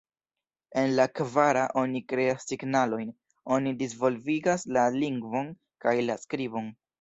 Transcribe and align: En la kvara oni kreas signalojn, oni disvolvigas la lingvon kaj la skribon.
En 0.83 0.93
la 0.99 1.03
kvara 1.19 1.65
oni 1.81 2.01
kreas 2.13 2.47
signalojn, 2.51 3.11
oni 3.59 3.75
disvolvigas 3.83 4.67
la 4.79 4.87
lingvon 4.97 5.53
kaj 5.87 5.95
la 6.09 6.19
skribon. 6.25 6.75